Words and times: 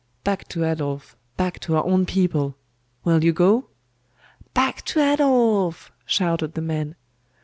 Back 0.23 0.47
to 0.47 0.63
Adolf; 0.63 1.15
back 1.37 1.59
to 1.59 1.75
our 1.75 1.85
own 1.85 2.07
people! 2.07 2.55
Will 3.03 3.23
you 3.23 3.31
go?' 3.31 3.67
'Back 4.55 4.83
to 4.85 4.99
Adolf!' 4.99 5.91
shouted 6.07 6.55
the 6.55 6.61
men. 6.63 6.95